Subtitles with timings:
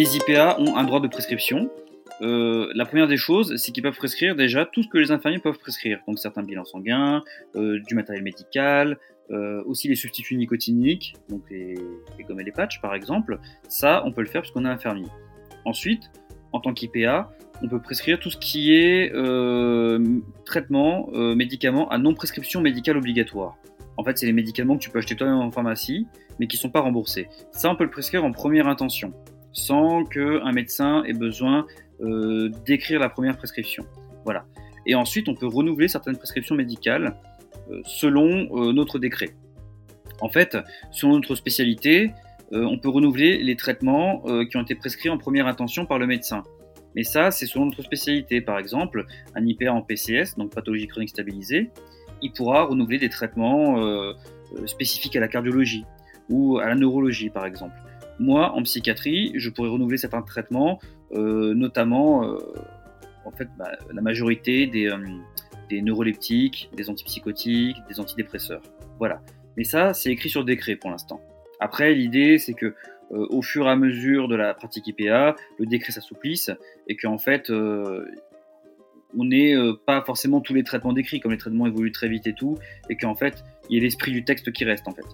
[0.00, 1.70] les IPA ont un droit de prescription.
[2.22, 5.40] Euh, la première des choses, c'est qu'ils peuvent prescrire déjà tout ce que les infirmiers
[5.40, 5.98] peuvent prescrire.
[6.08, 7.22] Donc certains bilans sanguins,
[7.54, 8.98] euh, du matériel médical,
[9.30, 11.74] euh, aussi les substituts nicotiniques, donc les,
[12.26, 13.40] gommes et les patchs par exemple.
[13.68, 15.08] Ça, on peut le faire parce qu'on est infirmier.
[15.66, 16.10] Ensuite,
[16.52, 17.30] en tant qu'IPA,
[17.62, 19.12] on peut prescrire tout ce qui est
[20.46, 23.58] traitement, médicaments à non-prescription médicale obligatoire.
[23.98, 26.06] En fait, c'est les médicaments que tu peux acheter toi-même en pharmacie,
[26.38, 27.28] mais qui ne sont pas remboursés.
[27.52, 29.12] Ça, on peut le prescrire en première intention,
[29.52, 31.66] sans qu'un médecin ait besoin
[32.02, 33.84] euh, d'écrire la première prescription.
[34.24, 34.46] Voilà.
[34.86, 37.16] Et ensuite, on peut renouveler certaines prescriptions médicales
[37.70, 39.30] euh, selon euh, notre décret.
[40.20, 40.56] En fait,
[40.90, 42.12] selon notre spécialité,
[42.52, 46.42] on peut renouveler les traitements qui ont été prescrits en première intention par le médecin.
[46.96, 48.40] Mais ça, c'est selon notre spécialité.
[48.40, 49.06] Par exemple,
[49.36, 51.70] un IPA en PCS, donc pathologie chronique stabilisée,
[52.22, 53.76] il pourra renouveler des traitements
[54.66, 55.84] spécifiques à la cardiologie
[56.28, 57.76] ou à la neurologie, par exemple.
[58.20, 60.78] Moi, en psychiatrie, je pourrais renouveler certains traitements,
[61.12, 62.36] euh, notamment euh,
[63.24, 64.98] en fait, bah, la majorité des, euh,
[65.70, 68.60] des, neuroleptiques, des antipsychotiques, des antidépresseurs.
[68.98, 69.22] Voilà.
[69.56, 71.22] Mais ça, c'est écrit sur décret pour l'instant.
[71.60, 72.74] Après, l'idée, c'est que
[73.10, 76.52] au fur et à mesure de la pratique IPA, le décret s'assouplisse
[76.86, 81.90] et qu'en fait, on n'ait pas forcément tous les traitements décrits, comme les traitements évoluent
[81.90, 82.56] très vite et tout,
[82.88, 85.06] et qu'en fait, il y ait l'esprit du texte qui reste en fait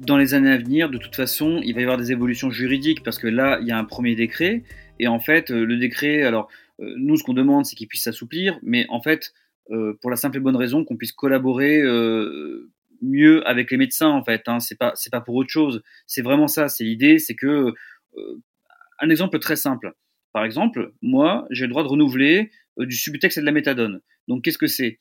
[0.00, 3.02] dans les années à venir, de toute façon, il va y avoir des évolutions juridiques
[3.02, 4.62] parce que là, il y a un premier décret.
[4.98, 6.48] Et en fait, euh, le décret, alors,
[6.80, 8.58] euh, nous, ce qu'on demande, c'est qu'il puisse s'assouplir.
[8.62, 9.32] Mais en fait,
[9.70, 11.82] euh, pour la simple et bonne raison qu'on puisse collaborer
[13.00, 14.42] mieux avec les médecins, en fait.
[14.46, 15.82] Hein, c'est pas, c'est pas pour autre chose.
[16.06, 16.68] C'est vraiment ça.
[16.68, 17.72] C'est l'idée, c'est que.
[19.00, 19.94] un exemple très simple.
[20.32, 24.00] Par exemple, moi, j'ai le droit de renouveler du Subutex et de la méthadone.
[24.28, 25.00] Donc, qu'est-ce que c'est?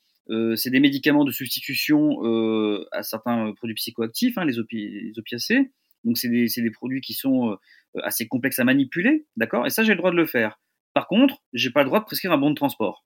[0.55, 5.71] C'est des médicaments de substitution euh, à certains produits psychoactifs, hein, les, opiacés.
[6.03, 9.65] Donc c'est des, produits qui sont euh, assez complexes à manipuler, d'accord?
[9.65, 10.59] Et ça, j'ai le droit de le faire.
[10.93, 13.05] Par contre, j'ai pas le droit de prescrire un bon de transport.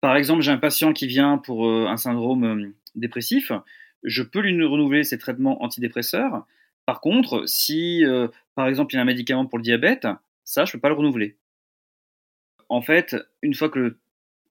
[0.00, 3.52] Par exemple, j'ai un patient qui vient pour un syndrome dépressif,
[4.02, 6.46] je peux lui renouveler ses traitements antidépresseurs.
[6.86, 8.02] Par contre, si
[8.54, 10.08] par exemple il y a un médicament pour le diabète,
[10.44, 11.36] ça, je peux pas le renouveler.
[12.68, 14.01] En fait, une fois que le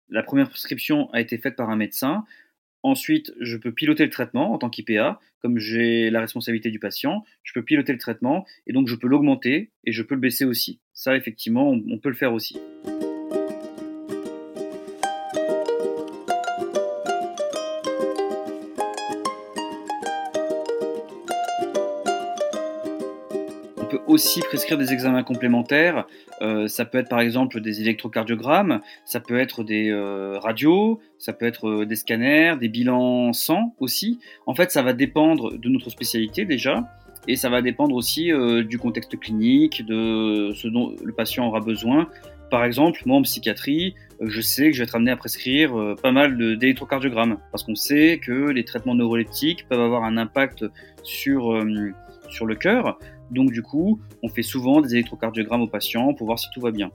[0.09, 2.25] la première prescription a été faite par un médecin.
[2.83, 7.23] Ensuite, je peux piloter le traitement en tant qu'IPA, comme j'ai la responsabilité du patient,
[7.43, 10.45] je peux piloter le traitement et donc je peux l'augmenter et je peux le baisser
[10.45, 10.79] aussi.
[10.93, 12.57] Ça, effectivement, on, peut le faire aussi.
[24.07, 26.05] Aussi prescrire des examens complémentaires.
[26.41, 31.33] Euh, ça peut être par exemple des électrocardiogrammes, ça peut être des euh, radios, ça
[31.33, 34.19] peut être euh, des scanners, des bilans sang aussi.
[34.45, 36.87] En fait, ça va dépendre de notre spécialité déjà.
[37.25, 38.31] Et ça va dépendre aussi
[38.65, 42.09] du contexte clinique, de ce dont le patient aura besoin.
[42.51, 46.11] Par exemple, moi en psychiatrie, je sais que je vais être amené à prescrire pas
[46.11, 50.65] mal d'électrocardiogrammes parce qu'on sait que les traitements neuroleptiques peuvent avoir un impact
[51.01, 51.65] sur,
[52.29, 52.99] sur le cœur.
[53.33, 56.71] Donc du coup, on fait souvent des électrocardiogrammes aux patients pour voir si tout va
[56.71, 56.91] bien.